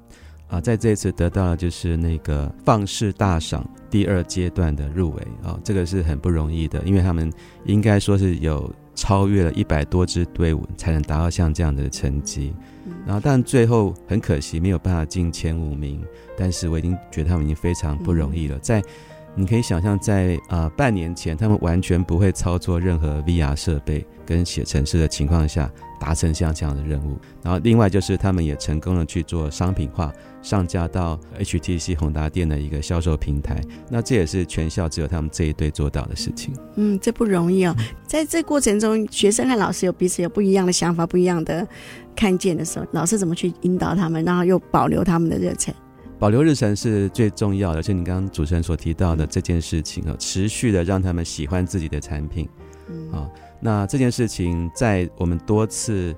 [0.49, 7.31] 啊，在这一次得到了就是那个放肆大赏第二阶段的入围啊，这个是很不容易的，因为他们
[7.65, 12.53] 应该说是有超越了一百多支队伍才能达到像这样的成绩，
[13.05, 16.03] 然后但最后很可惜没有办法进前五名，
[16.35, 18.81] 但是我已经觉得他们已经非常不容易了，在。
[19.35, 27.15] 你可以想象，在呃半年前，他们完全不会操作任何 VR 设备跟写程式的情况下，达成像这样的任务。
[27.41, 33.62] 然后另外就是，他们也成功的去做商品化，上架到 HTC 宏达店的一个销售平台。
[33.89, 36.54] 那这也是全校只有他们这一队做到的事情。
[36.75, 37.75] 嗯，这不容易哦。
[38.08, 41.67] 在这过程中，学生和老师有彼此有不一样的想法、不一样的
[42.15, 45.73] 看见的时候，老师怎么去引导他们，然后又保留他们的热忱？
[46.17, 52.45] 保留热忱是最重要的，而且你刚刚主持人所提到的这件事情啊，持续的让他们喜欢自己的产品，
[53.10, 53.25] 啊，
[53.62, 56.13] 那这件事情在我们多次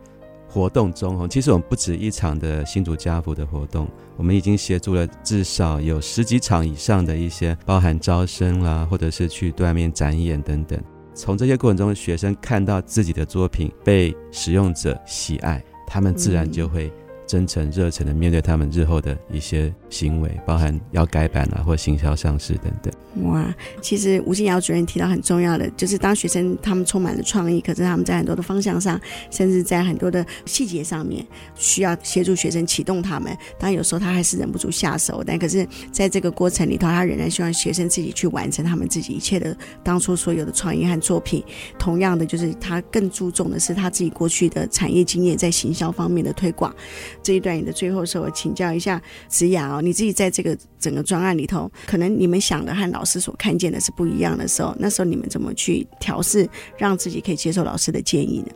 [0.51, 3.87] 活动中哦，其实我们不止一场的新竹家谱的活动，
[4.17, 10.77] 我们已经协助了至少有十几场以上的一些，包含招生啦，或者是去对外面展演等等。
[11.13, 16.91] 从这些过程中，学生看到自己的作品被使用者喜爱，他们自然就会。
[17.27, 22.91] 真诚热忱的面对他们日后的一些行为，包含要改版啊，或行销上市等等。
[23.29, 28.99] 哇，其实吴敬尧主任提到很重要的，就是当学生他们充满了创意，可是他们在很多的方向上，
[29.29, 31.23] 甚至在很多的细节上面，
[31.55, 33.37] 需要协助学生启动他们。
[33.59, 41.43] 当然有时候他还是忍不住下手，但可是在这个过程里头，他仍然希望学生自己去完成他们自己一切的当初所有的创意和作品。
[41.77, 46.73] 同样的，就是他更注重的是他自己过去的产业经验在行销方面的推广。
[47.21, 58.51] 这一段你的最后是，我请教一下子雅哦，好，你自己在这个整个专案里头，可能你们想的和老师所看见的是不一样的时候，那时候你们怎么去调试，让自己可以接受老师的建议呢？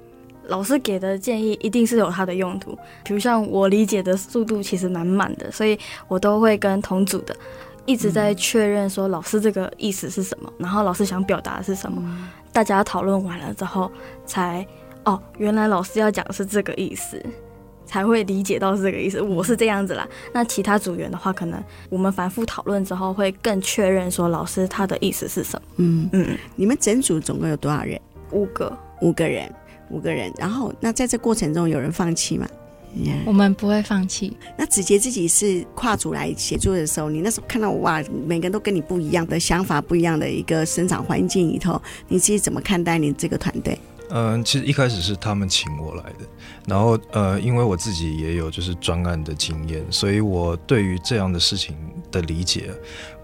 [0.48, 5.76] 老师给的建议一定是有它的用途，比如像我理解的速度其实蛮慢的，所以
[6.08, 7.36] 我都会跟同组的
[7.88, 13.92] 一直在确认说老师这个意思是什么，然后老师想表达的是什么，大家讨论完了之后
[14.28, 14.64] 才
[15.06, 17.20] 哦，原来老师要讲的是这个意思。
[17.86, 20.08] 才会理解到是这个意思，我是这样子啦。
[20.34, 25.68] 那其他组员的话，可能我们反复讨论之后，会更确认说老师他的意思是什么。
[25.78, 28.00] 嗯嗯，你们整组总共有多少人？
[28.32, 29.50] 五个，五个人，
[29.90, 30.34] 五个人。
[30.38, 32.48] 然后，那在这过程中有人放弃吗
[32.98, 33.24] ？Yeah.
[33.26, 34.36] 我们不会放弃。
[34.58, 43.78] 那子杰自己是跨组来协作的时候，你那时候看到哇，每个人都跟你不一样的想法，不一样的一个生长环境里头，你自己怎么看待你这个团队？
[44.10, 46.20] 嗯，其实一开始是他们请我来的，
[46.68, 51.76] 然后呃，因为我自己也有就是专案的经验，所以我对于这样的事情
[52.12, 52.72] 的理解。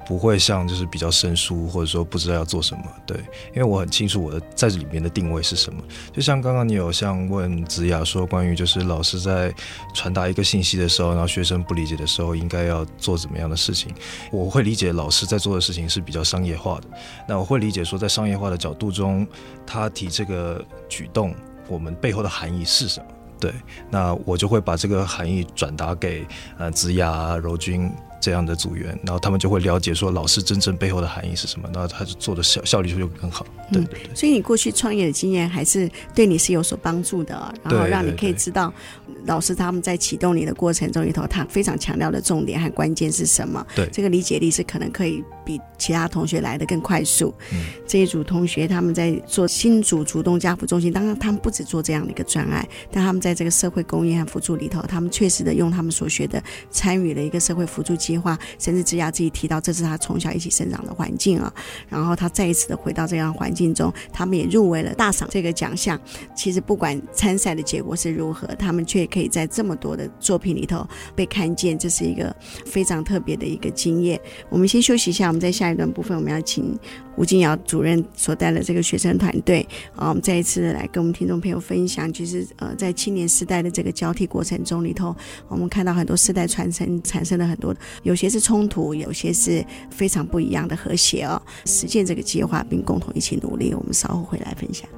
[0.03, 3.15] 不会像就是比较生疏，或者说不知道要做什么，对，
[3.55, 5.81] 因为我很清楚我的在这里面的定位是什么。
[6.11, 9.53] 就像刚刚你有像问子雅说，关于就是老师在
[9.93, 13.93] 传达一个信息的时候，然后学生不理解的时候，应该要做怎么样的事情。
[14.31, 16.89] 我会理解老师在做的事情是比较商业化的，
[17.27, 19.25] 那我会理解说在商业化的角度中，
[19.65, 21.33] 他提这个举动，
[21.69, 23.05] 我们背后的含义是什么？
[23.41, 23.51] 对，
[23.89, 26.25] 那我就会把这个含义转达给
[26.57, 27.91] 呃子雅、柔君。
[28.21, 33.45] 这样的组员，然后他们就会了解说老师真正背后的含义是什么，然后他就做的效效率就会更好。
[33.71, 38.71] 对，对，对，嗯，所以你过去创业的经验还是对你是有所帮助的，然后让你可以知道
[39.25, 43.65] 老师他们在启动你的过程中里头，他非常强调的重点和关键是什么。
[43.75, 47.33] 对，这个理解力是可能可以比其他同学来的更快速。
[47.51, 61.51] 嗯，这一组同学他们在做新竹竹东家扶中心，当然他们不止做这样的一个专案，但他们在这个社会公益和辅助里头，他们确实的用他们所学的参与了一个社会辅助计划，甚至之雅自己提到，这是他从小一起生长的环境啊。
[61.87, 65.99] 然后他再一次的回到这样环境中，他们也入围了大赏这个奖项。
[66.35, 74.19] 其实不管参赛的结果是如何，他们却可以在这么多的作品里头被看见，这是一个非常特别的一个经验。
[74.49, 76.77] 我们先休息一下，我们在下一段部分，我们要请
[77.21, 85.15] 吴静瑶主任所带的这个学生团队啊，我们再一次来跟我们听众朋友分享，其实呃，在青年世代的这个交替过程中里头，
[85.47, 88.41] 我们看到很多世代传承产生了很多，有些是。
[88.41, 94.89] 冲突有些是非常不一样的和谐哦，实践这个计划并共同一起努力，我们稍后回来分享。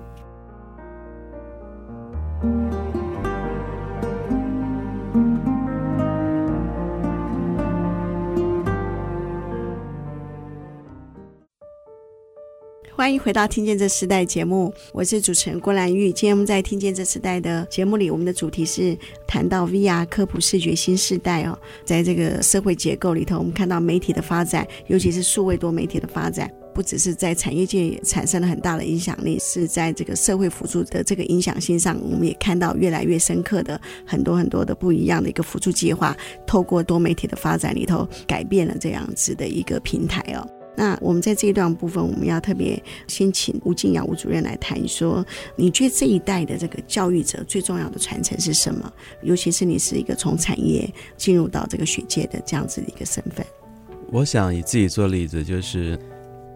[12.96, 16.12] 欢迎回到《听见这时代》节目，我是主持人郭兰玉。
[16.12, 18.96] 今天我们在《听见这时代》的节目里，我们的主题是
[19.28, 40.48] 谈到 VR 科普视觉新时代哦，在这个社会结构里头，我们看到媒体的发展，尤其是数位多媒体的发展，不只是在产业界产生了很大的影响力，是在这个社会辅助的这个影响性上，我们也看到越来越深刻的很多很多的不一样的一个辅助计划，透过多媒体的发展里头，改变了这样子的一个平台哦。
[40.76, 45.24] 那我们在这一段部分，我们要特别先请吴静瑶吴主任来谈说，
[45.56, 48.92] 你觉得这一代的这个教育者最重要的传承是什么？
[49.22, 53.46] 尤其是你是一个从产业进入到这个学界的这样子的一个身份。
[54.12, 55.98] 我想以自己做例子，就是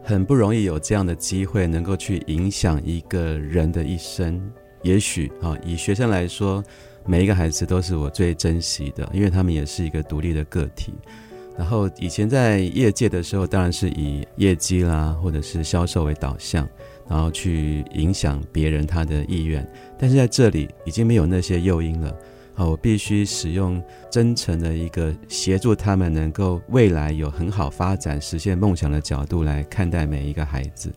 [0.04, 4.42] 很不容易有这样的机会，能够去影响一个人的一生。
[4.84, 6.64] 也许啊，以学生来说，
[7.06, 10.94] 每一个孩子都是我最珍惜的，因为他们也是一个独立的个体。
[11.58, 16.70] 然后以前在业界的时候，当然是以业绩啦，或者是销售为导向，
[17.10, 19.68] 然后去影响别人他的意愿。
[19.98, 22.16] 但是在这里已经没有那些诱因了，
[22.54, 30.94] 好，我必须使用真诚的一个协助他们能够未来有很好发展、实现梦想的角度来看待每一个孩子。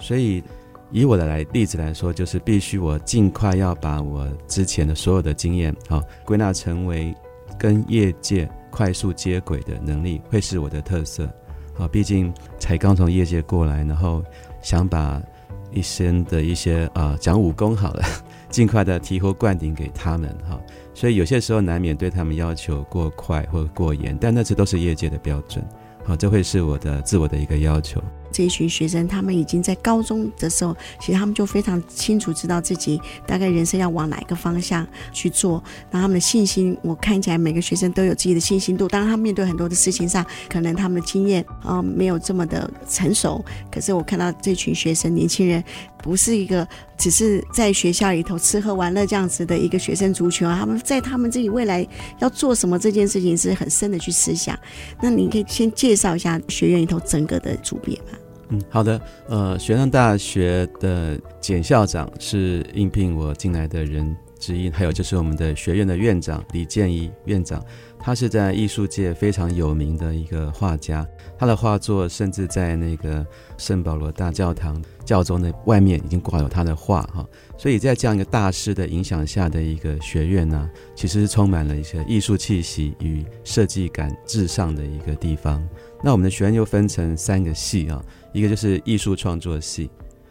[0.00, 0.42] 所以
[0.90, 7.14] 以我的来例子来说，就是必须我尽快要把我之前的所有的经验，好归纳成为
[7.56, 8.50] 跟业界。
[8.72, 11.28] 快速接轨的能力会是我的特色，
[11.74, 14.24] 好，毕竟才刚从业界过来，然后
[14.62, 15.22] 想把
[15.70, 18.02] 一生的一些呃讲武功好了，
[18.48, 20.58] 尽快的醍醐灌顶给他们哈，
[20.94, 25.62] 所以有些时候难免对他们要求过快或过严，但那次都是业界的标准，
[26.04, 28.02] 好，这会是我的自我的一个要求。
[28.32, 35.62] 这一群学生，他们已经在高中的时候，其实他们就非常清楚知道自己大概人生要往哪一个方向去做。
[35.90, 38.88] 那他们的信心，我看起来每个学生都有自己的信心度。
[38.88, 43.44] 当然，他面对很多的事情上，可能他们的经验啊、没有这么的成熟。
[43.70, 45.62] 可是我看到这群学生年轻人，
[45.98, 46.66] 不是一个
[46.96, 51.86] 只是在学校里头吃喝玩乐这样子的一个学生族群啊，他们在他们自己未来
[52.18, 54.58] 要做什么这件事情是很深的去思想。
[55.00, 58.18] 那你可以先介绍一下学院里头整个的组别吗？
[58.52, 59.00] 嗯，好的。
[59.28, 67.64] 呃，玄奘大学的简校长是应聘我进来的人之一，还有就是我们的学院的院长李建一院长，
[67.98, 71.06] 他是在艺术界非常有名的一个画家，
[71.38, 73.26] 他的画作甚至在那个
[73.56, 77.26] 圣保罗大教堂教宗的外面已经挂有他的画哈。
[77.56, 85.66] 所以在这样一个大师的影响下的一个学院呢，其实是充满了一些艺术气息与设计感至上的一个地方。
[86.02, 88.02] 那我们的学院又分成三个系啊。
[88.32, 89.90] 一个就是艺术创作系、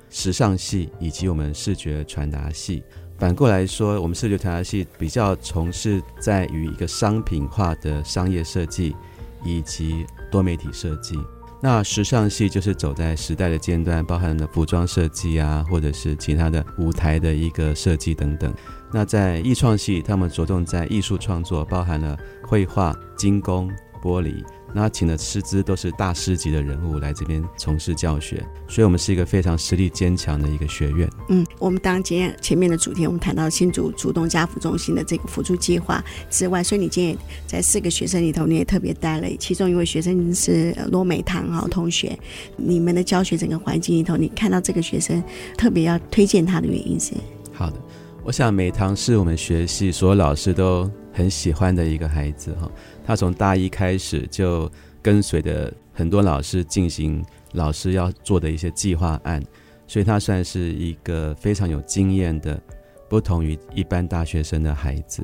[0.10, 2.84] 时尚系以及我们视觉传达系。
[3.18, 8.96] 反过来说，我们视觉传达系比较从事在于一个商品化的商业设计
[9.44, 11.16] 以及多媒体设计。
[11.64, 18.52] 那时尚系就是走在时代的尖端，包含了服装设计啊，或者是其他的舞台的一个设计等等。
[18.92, 22.18] 那在艺创系，他们着重在艺术创作，包含了
[22.48, 23.70] 绘画、金工、
[24.02, 24.44] 玻璃。
[24.74, 31.10] 那请的师资都是大师级的人物来这边从事教学，所以我们是一个非常实力坚强的一个学院。
[31.30, 42.18] 嗯，我们当今天前面的主题，我们谈到新竹主动家扶中心的这个辅助计划之外，所以你今天在四个学生里头，你也特别带了其中一位学生是罗美堂哈同学。
[42.56, 45.22] 你们的教学整个环境里头，你看到这个学生
[45.58, 47.14] 特别要推荐他的原因是？
[47.52, 47.76] 好的，
[48.24, 52.72] 我想美堂是我们学系所有老师都很喜欢的一个孩子哈。
[53.04, 54.72] 他从大一开始就
[55.02, 57.24] 跟随着很多老师进行
[57.54, 59.44] 老师要做的一些计划案，
[59.88, 62.62] 所以他算是一个非常有经验的，
[63.10, 65.24] 不同于一般大学生的孩子。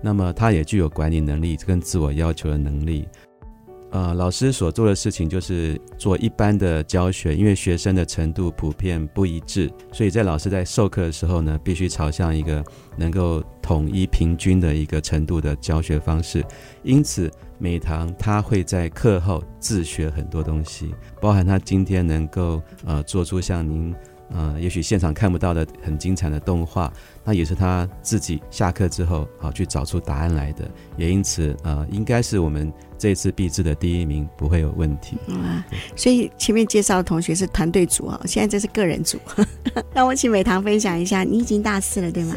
[0.00, 3.08] 那么他也具有管理能力跟自我要求的能力。
[3.94, 12.62] 呃，老师所做的事情就是做一般的教学，因为学生的程度普遍不一致，所以在老师在授课的时候呢，必须朝向一个
[12.96, 16.44] 能够统一平均的一个程度的教学方式。
[16.82, 23.94] 因此，美堂他会在课后自学很多东西，包含他今天能够呃做出像您
[24.34, 26.92] 呃也许现场看不到的很精彩的动画，
[27.24, 30.68] 那也是他自己下课之后好去找出答案来的。
[30.98, 32.70] 也因此呃，应该是我们。
[32.96, 35.18] 这次毕制的第一名不会有问题。
[35.26, 35.62] 嗯，
[35.94, 39.18] 所以前面介绍的同学是团队组啊，现在这是个人组。
[39.92, 42.34] 让我请美棠分享一下，你已经大四了，对吗？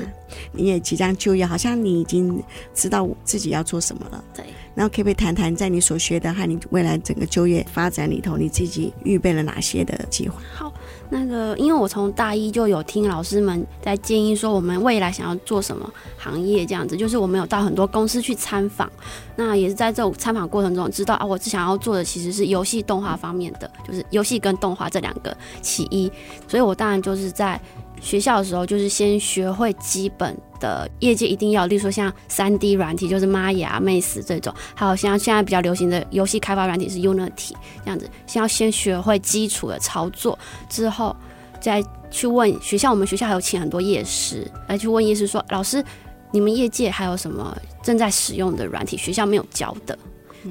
[0.52, 2.43] 你也即将就业，好像你已经
[2.74, 4.22] 知道自己要做什么了。
[4.34, 4.43] 对。
[4.76, 10.41] 然后可不可以谈谈在你所学的和你未来整个就业发展里头，你自己预备了哪些的计划？
[10.54, 10.74] 好。
[11.10, 18.91] 那个，因为我从大一就有听老师们在建议说，我们未来想要做什么行业这样子，就是我们有到很多公司去参访，
[19.36, 26.12] 那也是在这种参访过程中知道啊，我只想要做的其实是游戏动画方面的，就是游戏跟动画这两个其一，
[26.47, 27.60] 所以我当然就是在。
[28.02, 37.52] 学校的时候，就是先学会基本的业界一定要，例如说像三 D 软体，就是 Maya、Max 这种，还有像现在比较流行的游戏开发软体是 Unity
[37.84, 40.38] 这样子，先要先学会基础的操作，
[40.70, 41.16] 之后
[41.60, 42.91] 再去问学校。
[42.91, 45.84] 我们学校还有请很多业师来去问业师说：“老师，
[46.32, 48.95] 你们业界还有什么正在使用的软体？
[48.95, 49.98] 学校没有教的？”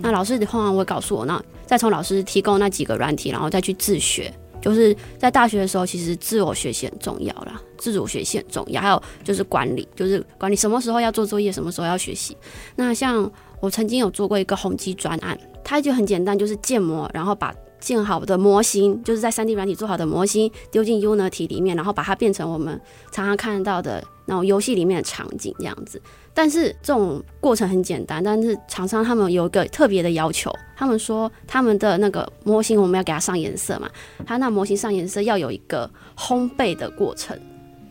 [0.03, 4.33] 那老师通常会告诉我，那再从老师提供那几个软体，然后再去自学。
[4.61, 8.81] 就是在大学的时候，其实自我学习很重要啦，自主学习很重要。
[8.81, 12.37] 还有就是管理，就是管理什么时候要做作业，什么时候要学习。
[12.75, 13.31] 那像
[13.61, 22.81] 我曾经有做过一个宏基专案，它就很简单，就是建模，然后把建好的模型，就是在 3D 软体做好的模型丢进 Unity 里面，然后把它变成我们
[23.13, 26.01] 常常看到的那种游戏里面的场景这样子。
[26.37, 33.89] 但是这种过程很简单，但是厂商他们有一个特别的要求，他们说他们的那个模型我们要给它上颜色嘛，
[34.27, 37.35] 他那模型上颜色要有一个烘焙的过程，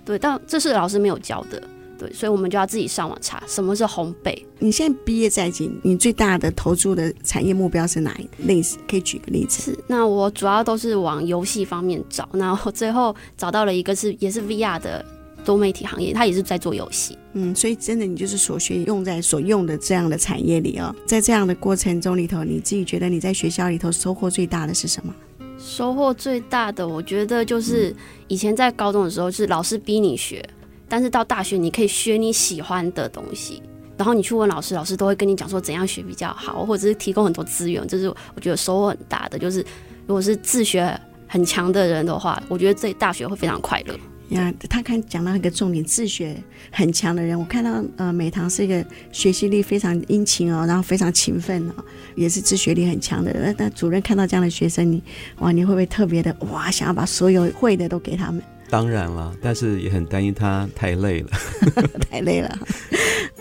[0.05, 1.59] 对，但这是老师没有教的，
[1.97, 4.37] 对，所以我们就要自己上网查什么是烘焙。
[4.59, 8.77] 你现在毕业在即，你最大的投注的产业目标是哪一类似？
[8.87, 9.71] 可以举个例子。
[9.71, 15.03] 是，那我主要都是往游戏方面找，然后最后找到了一个是也是 VR 的。
[15.45, 25.13] 多媒体行业，他也是在做游戏，嗯，所以真的你就是所学用在所用的这样的产业里哦，在这样的过程中里头，你自己觉得你在学校里头收获最大的是什么？
[25.57, 27.95] 收获最大的，我觉得就是
[28.27, 30.43] 以前在高中的时候是老师逼你学，
[30.89, 33.61] 但是到大学你可以学你喜欢的东西，
[33.95, 39.39] 然后你去问老师，老师都会跟你讲说怎样学比较好，或者是提供很多资源，这是我觉得收获很大的。
[39.39, 39.59] 就是
[40.07, 40.99] 如果是自学。
[41.27, 43.95] 很强的人的话，我觉得这大学会非常快乐。
[44.29, 46.35] 呀，他看讲到一个重点，自学
[46.71, 51.73] 很强的人，我看到呃美堂是一个学习力非常殷勤哦，然后非常勤奋哦，
[52.15, 53.55] 也是自学力很强的人。
[53.57, 55.01] 那主任看到这样的学生，你
[55.39, 58.41] 哇，你会不会特别的哇，想要把所有会的都给他们？
[58.67, 61.29] 当然了，但是也很担心他太累了，
[62.09, 62.59] 太累了。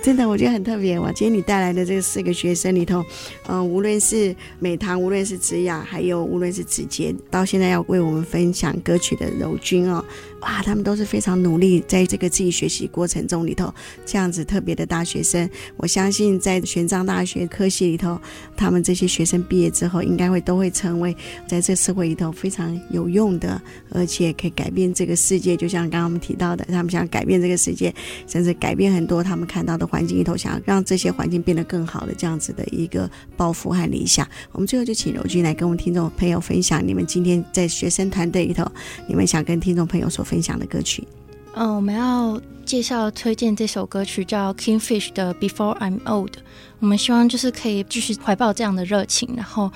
[0.03, 1.01] 真的，我觉得很特别。
[1.01, 3.01] 哇，今天你带来的这四个学生里头，
[3.47, 10.05] 嗯、呃，无论是美堂，无论是子雅，还有无论是子杰，到现在要为我们分享歌曲的柔君哦。
[10.45, 13.72] 哇，他们都是非常努力，在这个自己学习过程中里头，
[14.05, 18.20] 这样子特别的大学生，我相信在玄奘大学科系里头，
[18.55, 21.16] 他们这些学生毕业之后，应该会都会成为
[21.49, 25.57] 在这社会里头非常有用的，而且可以改变这个世界。
[25.57, 27.95] 就像刚刚我们提到的，他们想改变这个世界，
[28.26, 34.28] 甚至改变很多他们看到的环境里头，想要让这些环境变得更好的这样子的一个抱负和理想。
[34.53, 38.70] 我们最后就请柔君来跟我们听众朋友分享，你们今天在学生团队里头，
[39.09, 41.07] 你们想跟听众朋友说分享的歌曲，
[41.55, 46.35] 嗯，我们要介绍推荐这首歌曲叫 Kingfish 的 Before I'm Old。
[46.80, 49.70] 我们希望就是可以继续怀抱这样的热情，然后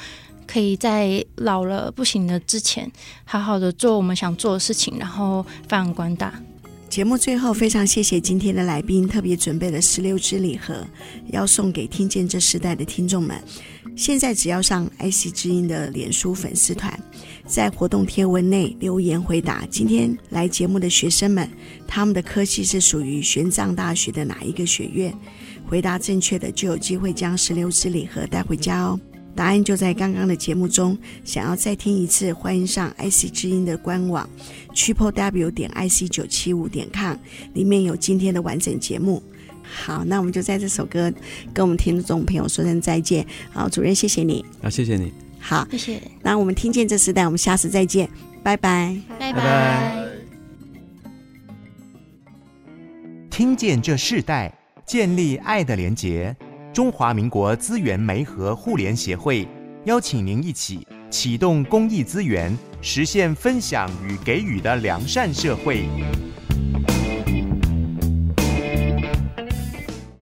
[0.47, 2.91] 可以在老了不行的之前，
[3.25, 6.35] 好好的做我们想做的事情，然后发扬光大。
[6.89, 10.87] 节目最后，非常谢谢今天的来宾，特别准备了十六支礼盒，
[11.27, 13.37] 要送给听见这时代的听众们。
[13.95, 16.99] 现在只要上 IC 之音的脸书粉丝团，
[17.49, 21.49] 在活动贴文内留言回答今天来节目的学生们，
[21.87, 25.13] 他们的科系是属于玄奘大学的哪一个学院？
[25.67, 29.01] 回答正确的就有机会将石榴汁礼盒带回家哦。
[29.35, 30.97] 答案就在刚刚的节目中。
[31.25, 34.29] 想要再听一次，欢迎上 IC 之音的官网
[34.75, 37.17] ，qpw 点 ic 九七五点 com，
[37.55, 39.23] 里面有今天的完整节目。
[39.63, 41.13] 好，那我们就在这首歌
[41.55, 43.27] 跟我们听众朋友说声再见。
[43.51, 44.45] 好，主任，谢谢你。
[44.61, 45.28] 啊，谢谢你。
[45.41, 46.03] 好，谢谢。
[46.23, 48.09] 那我们听见这时代，我们下次再见，
[48.43, 50.07] 拜拜，拜拜。
[53.31, 54.53] 听见这世代，
[54.85, 56.37] 建立爱的连结。
[56.73, 59.49] 中华民国资源媒和互联协会
[59.85, 65.89] 邀请您一起启动公益资源，实现分享与给予的良善社会。